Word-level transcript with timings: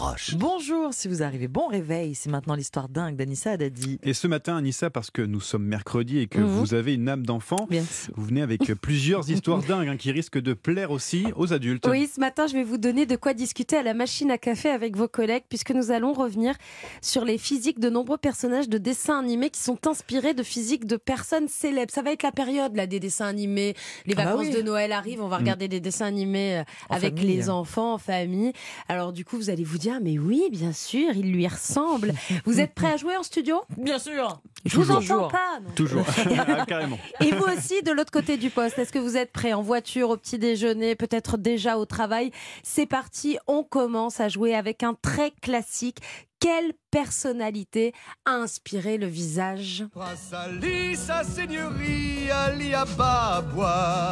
Roche. 0.00 0.34
Bonjour, 0.34 0.94
si 0.94 1.08
vous 1.08 1.22
arrivez, 1.22 1.46
bon 1.46 1.66
réveil. 1.66 2.14
C'est 2.14 2.30
maintenant 2.30 2.54
l'histoire 2.54 2.88
dingue 2.88 3.16
d'Anissa 3.16 3.50
Haddadi. 3.50 3.98
Et 4.02 4.14
ce 4.14 4.26
matin, 4.26 4.56
Anissa, 4.56 4.88
parce 4.88 5.10
que 5.10 5.20
nous 5.20 5.40
sommes 5.40 5.64
mercredi 5.64 6.20
et 6.20 6.26
que 6.26 6.38
Mhm. 6.38 6.46
vous 6.46 6.72
avez 6.72 6.94
une 6.94 7.06
âme 7.06 7.26
d'enfant, 7.26 7.66
Bien 7.68 7.84
sûr. 7.84 8.14
vous 8.16 8.24
venez 8.24 8.40
avec 8.40 8.60
plusieurs 8.80 9.28
histoires 9.30 9.62
dingues 9.62 9.88
hein, 9.88 9.98
qui 9.98 10.10
risquent 10.10 10.40
de 10.40 10.54
plaire 10.54 10.90
aussi 10.90 11.26
aux 11.36 11.52
adultes. 11.52 11.86
Oui, 11.86 12.08
ce 12.12 12.18
matin, 12.18 12.46
je 12.46 12.54
vais 12.54 12.62
vous 12.64 12.78
donner 12.78 13.04
de 13.04 13.14
quoi 13.16 13.34
discuter 13.34 13.76
à 13.76 13.82
la 13.82 13.92
machine 13.92 14.30
à 14.30 14.38
café 14.38 14.70
avec 14.70 14.96
vos 14.96 15.06
collègues, 15.06 15.44
puisque 15.50 15.72
nous 15.72 15.90
allons 15.90 16.14
revenir 16.14 16.54
sur 17.02 17.26
les 17.26 17.36
physiques 17.36 17.78
de 17.78 17.90
nombreux 17.90 18.16
personnages 18.16 18.70
de 18.70 18.78
dessins 18.78 19.18
animés 19.18 19.50
qui 19.50 19.60
sont 19.60 19.86
inspirés 19.86 20.32
de 20.32 20.42
physiques 20.42 20.86
de 20.86 20.96
personnes 20.96 21.48
célèbres. 21.48 21.92
Ça 21.92 22.00
va 22.00 22.12
être 22.12 22.22
la 22.22 22.32
période 22.32 22.74
là 22.74 22.86
des 22.86 23.00
dessins 23.00 23.26
animés. 23.26 23.74
Les 24.06 24.14
Ah 24.16 24.24
bah 24.24 24.24
vacances 24.32 24.46
oui. 24.46 24.54
de 24.54 24.62
Noël 24.62 24.92
arrivent, 24.92 25.20
on 25.22 25.28
va 25.28 25.36
regarder 25.36 25.68
des 25.68 25.80
dessins 25.80 26.06
animés 26.06 26.56
euh, 26.60 26.62
En 26.88 26.94
avec 26.96 27.18
famille. 27.18 27.36
les 27.36 27.50
enfants 27.50 27.92
en 27.92 27.98
famille. 27.98 28.54
Alors 28.88 29.12
du 29.12 29.26
coup, 29.26 29.36
vous 29.36 29.50
allez 29.50 29.62
vous 29.64 29.76
dire, 29.76 29.89
mais 30.00 30.18
oui, 30.18 30.44
bien 30.52 30.72
sûr, 30.72 31.10
il 31.16 31.32
lui 31.32 31.48
ressemble. 31.48 32.12
vous 32.44 32.60
êtes 32.60 32.74
prêts 32.74 32.92
à 32.92 32.96
jouer 32.96 33.16
en 33.16 33.22
studio? 33.22 33.62
Bien 33.76 33.98
sûr. 33.98 34.40
Je 34.66 34.76
vous 34.76 34.84
Toujours. 34.94 35.22
entends 35.24 35.28
pas. 35.28 35.58
non. 35.62 35.70
Toujours, 35.74 36.04
Ah, 36.38 36.66
carrément. 36.66 36.98
Et 37.20 37.30
vous 37.32 37.44
aussi, 37.44 37.82
de 37.82 37.90
l'autre 37.92 38.12
côté 38.12 38.36
du 38.36 38.50
poste, 38.50 38.78
est-ce 38.78 38.92
que 38.92 38.98
vous 38.98 39.16
êtes 39.16 39.32
prêts 39.32 39.54
en 39.54 39.62
voiture, 39.62 40.10
au 40.10 40.16
petit 40.18 40.38
déjeuner, 40.38 40.94
peut-être 40.94 41.38
déjà 41.38 41.78
au 41.78 41.86
travail 41.86 42.30
C'est 42.62 42.86
parti, 42.86 43.38
on 43.46 43.62
commence 43.64 44.20
à 44.20 44.28
jouer 44.28 44.54
avec 44.54 44.82
un 44.82 44.94
très 45.00 45.30
classique. 45.42 45.98
Quelle 46.40 46.72
personnalité 46.90 47.92
a 48.24 48.32
inspiré 48.32 48.96
le 48.96 49.06
visage? 49.06 49.84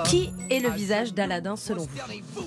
Qui 0.05 0.31
est 0.51 0.61
le 0.61 0.71
visage 0.71 1.15
d'Aladin 1.15 1.57
selon 1.57 1.85
vous? 1.87 2.43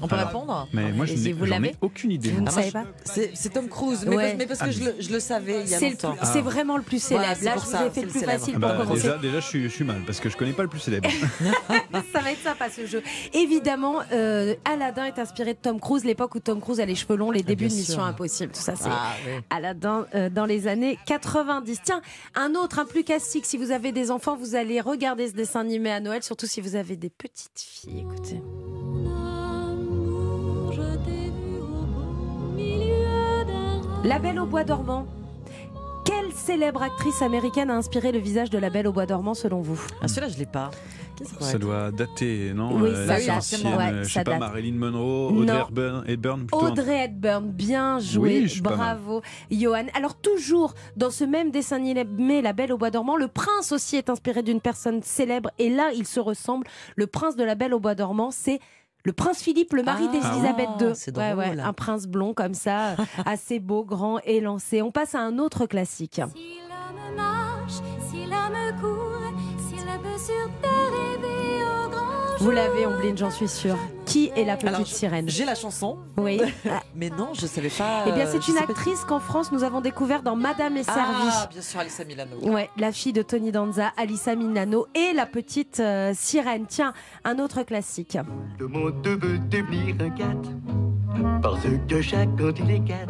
On 0.00 0.08
peut 0.08 0.16
répondre? 0.16 0.68
Mais 0.72 0.92
moi, 0.92 1.06
je 1.06 1.14
si 1.14 1.20
n'ai 1.24 1.32
vous 1.32 1.46
j'en 1.46 1.56
ai 1.56 1.60
l'avez? 1.60 1.76
aucune 1.80 2.10
idée. 2.12 2.30
Vous 2.30 2.40
ne 2.42 2.48
Ah, 2.48 2.52
savez 2.52 2.70
pas 2.70 2.84
C'est 3.04 3.30
c'est 3.34 3.50
Tom 3.50 3.68
Cruise, 3.68 4.04
mais, 4.06 4.16
Ouais. 4.16 4.24
parce, 4.28 4.38
mais 4.38 4.46
parce 4.46 4.60
que 4.60 4.64
Ah, 4.66 4.70
je, 4.70 4.84
le, 4.84 4.94
je 5.00 5.12
le 5.12 5.20
savais 5.20 5.60
il 5.62 5.70
y 5.70 5.74
a 5.74 5.78
C'est 5.78 5.90
longtemps. 5.90 6.14
vraiment 6.42 6.76
le 6.76 6.82
plus 6.82 7.02
célèbre. 7.02 7.36
Là, 7.42 7.52
pour 7.54 7.64
je 7.64 7.68
ça, 7.68 7.78
vous 7.82 7.86
ai 7.86 7.90
fait 7.90 8.02
le 8.02 8.08
plus 8.08 8.20
célèbre. 8.20 8.38
facile 8.40 8.54
Ah 8.56 8.60
pour 8.60 8.68
bah, 8.70 8.76
commencer. 8.84 9.02
déjà, 9.02 9.18
déjà 9.18 9.40
je, 9.40 9.46
suis, 9.46 9.62
je 9.64 9.68
suis 9.68 9.84
mal 9.84 10.02
parce 10.06 10.20
que 10.20 10.28
je 10.28 10.36
connais 10.36 10.52
pas 10.52 10.62
le 10.62 10.68
plus 10.68 10.80
célèbre. 10.80 11.08
Ça 12.12 12.20
va 12.20 12.32
être 12.32 12.42
sympa 12.42 12.68
ce 12.70 12.86
jeu. 12.86 13.02
Évidemment, 13.32 13.96
euh, 14.12 14.54
Aladdin 14.64 15.04
est 15.06 15.18
inspiré 15.18 15.54
de 15.54 15.58
Tom 15.58 15.80
Cruise, 15.80 16.04
l'époque 16.04 16.34
où 16.34 16.40
Tom 16.40 16.60
Cruise 16.60 16.80
a 16.80 16.86
les 16.86 16.94
cheveux 16.94 17.16
longs, 17.16 17.30
les 17.30 17.42
débuts 17.42 17.68
de 17.68 17.74
Mission. 17.74 18.02
Impossible. 18.02 18.52
Tout 18.52 18.60
ça, 18.60 18.74
c'est 18.76 18.88
Ah, 18.90 19.12
oui. 19.26 19.32
Aladdin 19.50 20.06
euh, 20.14 20.28
dans 20.30 20.46
les 20.46 20.68
années 20.68 20.98
90. 21.06 21.80
Tiens, 21.84 22.02
un 22.34 22.54
autre, 22.54 22.78
un 22.78 22.84
plus 22.84 23.04
classique. 23.04 23.46
Si 23.46 23.56
vous 23.56 23.70
avez 23.70 23.92
des 23.92 24.10
enfants, 24.10 24.36
vous 24.36 24.54
allez 24.54 24.80
regarder 24.80 25.28
ce 25.28 25.32
dessin 25.34 25.60
animé 25.60 25.90
à 25.90 26.00
Noël, 26.00 26.22
surtout 26.22 26.46
si 26.46 26.60
vous 26.60 26.76
avez 26.76 26.96
des 26.96 27.10
petites 27.10 27.58
filles. 27.58 28.00
Écoutez. 28.00 28.40
La 34.04 34.18
Belle 34.18 34.38
au 34.40 34.46
bois 34.46 34.64
dormant. 34.64 35.06
Quelle 36.04 36.32
célèbre 36.32 36.82
actrice 36.82 37.22
américaine 37.22 37.70
a 37.70 37.76
inspiré 37.76 38.10
le 38.10 38.18
visage 38.18 38.50
de 38.50 38.58
la 38.58 38.70
Belle 38.70 38.88
au 38.88 38.92
bois 38.92 39.06
dormant 39.06 39.34
selon 39.34 39.60
vous? 39.60 39.80
Ah, 40.00 40.08
celui-là, 40.08 40.28
je 40.28 40.38
l'ai 40.38 40.46
pas. 40.46 40.70
Ça 41.38 41.58
doit 41.58 41.92
dater, 41.92 42.52
non? 42.52 42.74
Oui, 42.80 42.88
Euh, 42.90 43.06
ça 43.06 43.18
date, 43.24 43.36
ancienne, 43.38 43.76
ouais, 43.76 43.92
euh, 43.92 44.02
je 44.02 44.08
ça 44.08 44.20
sais 44.20 44.24
pas, 44.24 44.30
date. 44.32 44.40
Marilyn 44.40 44.74
Monroe, 44.74 45.30
Non. 45.32 45.40
Audrey 45.42 45.60
Hepburn, 45.68 46.04
Hepburn 46.08 46.38
plutôt. 46.46 46.66
Audrey 46.66 47.04
Hepburn, 47.04 47.50
bien 47.52 48.00
joué, 48.00 48.38
Oui, 48.40 48.42
je 48.42 48.52
suis 48.54 48.62
pas 48.62 48.70
mal. 48.76 48.96
bravo 48.98 49.22
Johan. 49.50 49.84
Alors 49.94 50.16
toujours 50.16 50.74
dans 50.96 51.10
ce 51.10 51.22
même 51.22 51.52
dessin 51.52 51.76
animé 51.76 52.42
La 52.42 52.52
Belle 52.52 52.72
au 52.72 52.78
Bois 52.78 52.90
dormant, 52.90 53.16
le 53.16 53.28
prince 53.28 53.70
aussi 53.70 53.94
est 53.96 54.10
inspiré 54.10 54.42
d'une 54.42 54.60
personne 54.60 55.00
célèbre 55.02 55.50
et 55.60 55.68
là 55.70 55.90
il 55.94 56.06
se 56.08 56.18
ressemble. 56.18 56.66
Le 56.96 57.06
prince 57.06 57.36
de 57.36 57.44
La 57.44 57.54
Belle 57.54 57.74
au 57.74 57.78
Bois 57.78 57.94
dormant, 57.94 58.30
c'est 58.32 58.58
le 59.04 59.12
prince 59.12 59.42
Philippe, 59.42 59.72
le 59.72 59.82
mari 59.82 60.04
Ah, 60.08 60.12
d'Elisabeth 60.12 60.68
II. 60.80 60.90
c'est 60.94 61.16
Ouais, 61.16 61.32
ouais, 61.34 61.58
un 61.60 61.72
prince 61.72 62.06
blond 62.06 62.34
comme 62.34 62.54
ça, 62.54 62.94
assez 63.26 63.58
beau, 63.58 63.84
grand, 63.84 64.18
élancé. 64.24 64.80
On 64.82 64.90
passe 64.92 65.14
à 65.14 65.20
un 65.20 65.38
autre 65.38 65.66
classique. 65.66 66.20
Si 66.34 66.58
l'homme 66.68 67.16
marche, 67.16 67.72
si 68.10 68.18
l'homme 68.26 68.80
court, 68.80 69.32
s'il 69.58 69.78
peut 69.78 70.18
sur 70.18 70.50
terre 70.60 70.70
rêver 70.92 71.64
au 71.64 71.88
grand 71.90 72.36
Vous 72.38 72.50
l'avez, 72.50 72.86
Ombline, 72.86 73.16
j'en 73.18 73.30
suis 73.30 73.48
sûre. 73.48 73.76
Qui 74.12 74.30
est 74.36 74.44
la 74.44 74.56
petite 74.56 74.68
Alors, 74.68 74.86
sirène 74.86 75.28
J'ai 75.28 75.46
la 75.46 75.54
chanson, 75.54 75.96
Oui. 76.18 76.38
mais 76.94 77.08
non, 77.08 77.30
je 77.32 77.46
savais 77.46 77.70
pas. 77.70 78.04
Eh 78.06 78.12
bien, 78.12 78.26
c'est 78.26 78.46
une 78.46 78.58
actrice 78.58 79.04
qu'en 79.04 79.20
France 79.20 79.50
nous 79.52 79.64
avons 79.64 79.80
découvert 79.80 80.22
dans 80.22 80.36
Madame 80.36 80.76
est 80.76 80.82
servie. 80.82 81.30
Ah, 81.30 81.48
bien 81.50 81.62
sûr, 81.62 81.80
Alissa 81.80 82.04
Milano. 82.04 82.36
Ouais, 82.42 82.68
la 82.76 82.92
fille 82.92 83.14
de 83.14 83.22
Tony 83.22 83.52
Danza, 83.52 83.92
Alissa 83.96 84.34
Milano 84.34 84.86
et 84.94 85.14
la 85.14 85.24
petite 85.24 85.80
euh, 85.80 86.12
sirène. 86.14 86.66
Tiens, 86.68 86.92
un 87.24 87.38
autre 87.38 87.62
classique. 87.62 88.18
Le 88.58 88.68
monde 88.68 89.06
veut 89.06 89.38
devenir 89.38 89.96
un 90.00 91.40
parce 91.40 91.60
que 91.88 92.02
chaque 92.02 92.28
quand 92.36 92.58
il 92.58 92.70
est 92.70 92.80
cat 92.80 93.06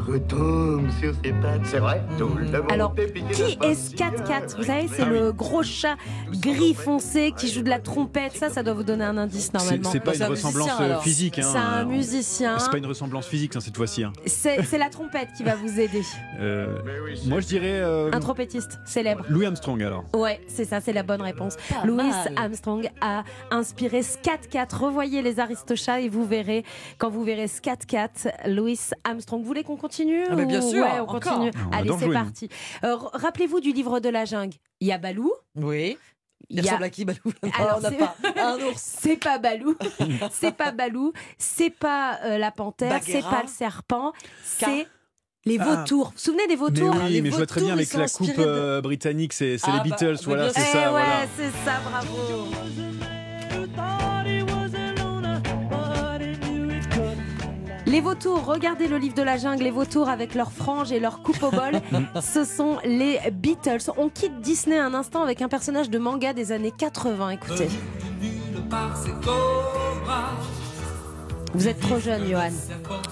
retombe 0.00 0.88
sur 1.00 1.12
ses 1.24 1.32
pattes. 1.32 1.60
C'est 1.64 1.78
vrai. 1.78 2.02
Tout 2.18 2.28
le 2.28 2.44
monde 2.44 2.64
Alors, 2.70 2.94
est 2.96 3.12
qui 3.32 3.58
est. 3.62 3.74
Scat 3.74 4.10
Cat 4.26 4.46
Vous 4.56 4.64
savez, 4.64 4.88
c'est 4.88 5.02
Ah 5.02 5.08
oui. 5.10 5.18
le 5.18 5.32
gros 5.32 5.62
chat 5.62 5.96
gris 6.32 6.74
foncé 6.74 7.32
qui 7.36 7.48
joue 7.48 7.62
de 7.62 7.68
la 7.68 7.78
trompette. 7.78 8.36
Ça, 8.36 8.48
ça 8.50 8.62
doit 8.62 8.74
vous 8.74 8.82
donner 8.82 9.04
un 9.04 9.16
indice 9.16 9.52
normalement. 9.52 9.90
c'est 9.90 10.00
pas 10.00 10.14
une 10.14 10.22
un 10.22 10.28
ressemblance 10.28 10.70
physique. 11.02 11.38
hein, 11.38 11.48
C'est 11.52 11.58
un 11.58 11.82
euh, 11.82 11.84
musicien. 11.86 12.58
C'est 12.58 12.70
pas 12.70 12.78
une 12.78 12.86
ressemblance 12.86 13.26
physique 13.26 13.54
hein, 13.56 13.60
cette 13.60 13.76
fois-ci. 13.76 14.04
hein. 14.04 14.12
C'est 14.26 14.62
c'est 14.64 14.78
la 14.78 14.88
trompette 14.90 15.28
qui 15.36 15.44
va 15.44 15.54
vous 15.54 15.78
aider. 15.80 16.02
Euh, 16.40 16.78
moi 17.26 17.40
je 17.40 17.46
dirais 17.46 17.80
euh, 17.80 18.10
Un 18.12 18.20
trompettiste 18.20 18.78
célèbre. 18.84 19.24
Louis 19.28 19.46
Armstrong 19.46 19.82
alors. 19.82 20.04
Ouais, 20.14 20.40
c'est 20.48 20.64
ça, 20.64 20.80
c'est 20.80 20.92
la 20.92 21.02
bonne 21.02 21.22
réponse. 21.22 21.56
Pas 21.68 21.86
Louis 21.86 21.96
mal. 22.08 22.32
Armstrong 22.36 22.88
a 23.00 23.24
inspiré 23.50 24.02
Scat 24.02 24.38
Cat. 24.50 24.68
Revoyez 24.72 25.22
les 25.22 25.40
Aristochats 25.40 26.00
et 26.00 26.08
vous 26.08 26.24
verrez, 26.26 26.64
quand 26.98 27.10
vous 27.10 27.24
verrez 27.24 27.48
Scat 27.48 27.76
Cat, 27.86 28.10
Louis 28.46 28.78
Armstrong. 29.04 29.40
Vous 29.40 29.46
voulez 29.46 29.64
qu'on 29.64 29.76
continue 29.88 30.24
Ah, 30.30 30.34
mais 30.36 30.46
bien 30.46 30.60
sûr, 30.62 30.82
Ouais, 30.84 31.00
on 31.00 31.02
encore. 31.02 31.20
continue. 31.20 31.50
On 31.72 31.76
Allez, 31.76 31.90
c'est 31.98 32.12
parti. 32.12 32.48
Euh, 32.84 32.96
Rappelez-vous 33.14 33.60
du 33.60 33.72
livre 33.72 34.00
de 34.00 34.08
la 34.08 34.24
jungle. 34.24 34.54
Il 34.80 34.88
y 34.88 34.92
a 34.92 34.98
Balou. 34.98 35.32
Oui. 35.56 35.96
Il 36.50 36.58
Il 36.60 36.64
y 36.64 36.68
a... 36.68 36.72
ressemble 36.72 36.84
à 36.84 36.90
qui, 36.90 37.04
Balou? 37.04 37.18
Non, 37.42 37.50
Alors, 37.58 37.80
on 37.84 37.90
pas. 37.96 38.14
Un 38.36 38.56
ours. 38.66 38.76
C'est 39.02 39.16
pas 39.16 39.38
Balou, 39.38 39.76
c'est 40.30 40.52
pas 40.56 40.70
Balou, 40.72 41.12
c'est 41.36 41.68
pas 41.70 42.20
euh, 42.24 42.38
la 42.38 42.50
panthère, 42.50 43.00
c'est 43.02 43.20
pas 43.20 43.42
le 43.42 43.48
serpent, 43.48 44.12
c'est 44.44 44.86
les 45.44 45.58
Ah. 45.60 45.64
vautours. 45.64 46.06
Vous 46.06 46.12
vous 46.12 46.18
souvenez 46.18 46.44
des 46.46 46.54
Mais 46.54 46.56
vautours 46.56 46.94
oui, 47.02 47.12
les 47.12 47.22
mais 47.22 47.30
je 47.30 47.36
vois 47.36 47.46
très 47.46 47.60
bien 47.60 47.72
avec 47.74 47.92
la 47.92 48.08
coupe 48.08 48.28
de- 48.34 48.34
euh, 48.38 48.80
britannique, 48.80 49.32
c'est 49.34 49.58
c'est 49.58 49.66
Ah 49.68 49.82
les 49.84 49.90
bah, 49.90 49.96
Beatles, 49.96 50.16
voilà, 50.24 50.50
c'est 50.50 50.60
Eh 50.60 50.72
ça. 50.72 50.78
ouais, 50.84 50.88
voilà. 50.90 51.26
c'est 51.36 51.50
ça, 51.64 51.80
bravo. 51.84 52.48
Les 57.88 58.02
vautours, 58.02 58.44
regardez 58.44 58.86
le 58.86 58.98
livre 58.98 59.14
de 59.14 59.22
la 59.22 59.38
jungle, 59.38 59.64
les 59.64 59.70
vautours 59.70 60.10
avec 60.10 60.34
leurs 60.34 60.52
franges 60.52 60.92
et 60.92 61.00
leurs 61.00 61.22
coupes 61.22 61.42
au 61.42 61.50
bol, 61.50 61.80
ce 62.20 62.44
sont 62.44 62.76
les 62.84 63.18
Beatles. 63.32 63.90
On 63.96 64.10
quitte 64.10 64.40
Disney 64.40 64.78
un 64.78 64.92
instant 64.92 65.22
avec 65.22 65.40
un 65.40 65.48
personnage 65.48 65.88
de 65.88 65.98
manga 65.98 66.34
des 66.34 66.52
années 66.52 66.72
80, 66.76 67.30
écoutez. 67.30 67.68
Vous 71.54 71.66
êtes 71.66 71.80
trop 71.80 71.98
jeune, 71.98 72.28
Johan. 72.28 72.50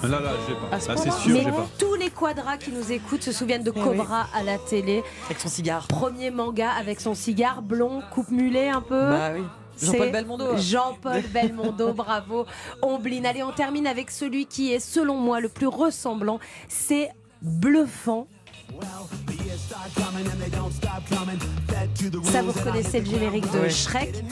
Là, 0.02 0.20
là, 0.20 0.30
j'ai 0.46 0.54
pas. 0.54 0.70
Là, 0.70 0.96
c'est 0.98 1.10
sûr, 1.10 1.32
Mais 1.32 1.50
pas. 1.50 1.66
tous 1.78 1.94
les 1.94 2.10
quadras 2.10 2.58
qui 2.58 2.70
nous 2.70 2.92
écoutent 2.92 3.22
se 3.22 3.32
souviennent 3.32 3.62
de 3.62 3.70
Cobra 3.70 4.26
à 4.34 4.42
la 4.42 4.58
télé. 4.58 5.02
Avec 5.24 5.40
son 5.40 5.48
cigare. 5.48 5.86
Premier 5.88 6.30
manga 6.30 6.70
avec 6.70 7.00
son 7.00 7.14
cigare 7.14 7.62
blond, 7.62 8.02
coupe 8.12 8.30
mulet 8.30 8.68
un 8.68 8.82
peu. 8.82 9.08
Bah 9.08 9.30
oui. 9.34 9.42
Jean-Paul 9.80 10.10
Belmondo. 10.10 10.56
Jean-Paul 10.56 11.22
Belmondo, 11.32 11.92
bravo. 11.92 12.46
Ombline. 12.82 13.26
Allez, 13.26 13.42
on 13.42 13.52
termine 13.52 13.86
avec 13.86 14.10
celui 14.10 14.46
qui 14.46 14.72
est, 14.72 14.80
selon 14.80 15.16
moi, 15.16 15.40
le 15.40 15.48
plus 15.48 15.66
ressemblant. 15.66 16.38
C'est 16.68 17.10
bluffant. 17.42 18.26
Ça, 22.24 22.42
vous 22.42 22.52
reconnaissez 22.52 23.00
le 23.00 23.06
générique 23.06 23.50
de. 23.52 23.68
Shrek. 23.68 24.24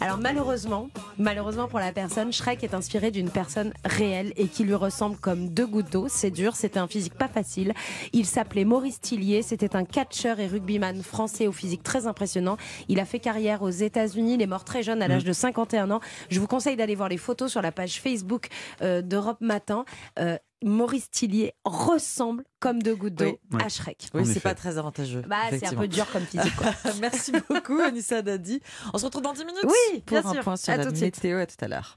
Alors 0.00 0.18
malheureusement, 0.18 0.88
malheureusement 1.18 1.68
pour 1.68 1.78
la 1.78 1.92
personne, 1.92 2.32
Shrek 2.32 2.64
est 2.64 2.74
inspiré 2.74 3.10
d'une 3.10 3.30
personne 3.30 3.72
réelle 3.84 4.32
et 4.36 4.48
qui 4.48 4.64
lui 4.64 4.74
ressemble 4.74 5.16
comme 5.16 5.48
deux 5.48 5.66
gouttes 5.66 5.92
d'eau. 5.92 6.06
C'est 6.08 6.30
dur, 6.30 6.56
c'était 6.56 6.78
un 6.78 6.86
physique 6.86 7.14
pas 7.14 7.28
facile. 7.28 7.74
Il 8.12 8.26
s'appelait 8.26 8.64
Maurice 8.64 9.00
Tillier, 9.00 9.42
c'était 9.42 9.76
un 9.76 9.84
catcheur 9.84 10.40
et 10.40 10.46
rugbyman 10.46 11.02
français 11.02 11.46
au 11.46 11.52
physique 11.52 11.82
très 11.82 12.06
impressionnant. 12.06 12.56
Il 12.88 13.00
a 13.00 13.04
fait 13.04 13.18
carrière 13.18 13.62
aux 13.62 13.70
États-Unis, 13.70 14.34
il 14.34 14.42
est 14.42 14.46
mort 14.46 14.64
très 14.64 14.82
jeune 14.82 15.02
à 15.02 15.08
l'âge 15.08 15.24
de 15.24 15.32
51 15.32 15.90
ans. 15.90 16.00
Je 16.30 16.40
vous 16.40 16.46
conseille 16.46 16.76
d'aller 16.76 16.94
voir 16.94 17.08
les 17.08 17.18
photos 17.18 17.50
sur 17.50 17.62
la 17.62 17.72
page 17.72 18.00
Facebook 18.00 18.48
euh, 18.82 19.02
d'Europe 19.02 19.40
Matin. 19.40 19.84
Euh, 20.18 20.36
Maurice 20.64 21.10
Tillier 21.10 21.54
ressemble 21.64 22.44
comme 22.60 22.82
deux 22.82 22.96
gouttes 22.96 23.14
d'eau 23.14 23.38
Oui. 23.52 23.62
à 23.64 23.68
Shrek. 23.68 24.08
Oui, 24.14 24.26
c'est 24.26 24.40
pas 24.40 24.54
très 24.54 24.76
avantageux. 24.76 25.22
Bah, 25.28 25.36
c'est 25.50 25.66
un 25.66 25.74
peu 25.74 25.86
dur 25.88 26.06
comme 26.12 26.24
physique. 26.24 26.56
Quoi. 26.56 26.72
Merci 27.00 27.32
beaucoup, 27.48 27.78
Anissa 27.80 28.22
Dadi. 28.22 28.60
On 28.92 28.98
se 28.98 29.04
retrouve 29.04 29.22
dans 29.22 29.32
10 29.32 29.44
minutes 29.44 29.64
Oui, 29.64 30.00
pour 30.04 30.20
bien 30.20 30.28
un 30.30 30.32
sûr. 30.34 30.42
point 30.42 30.56
sur 30.56 30.72
À 30.72 30.76
la 30.76 30.84
tout 30.86 30.90
de 30.92 30.96
suite. 30.96 31.16
météo. 31.22 31.38
À 31.38 31.46
tout 31.46 31.56
à 31.60 31.68
l'heure. 31.68 31.96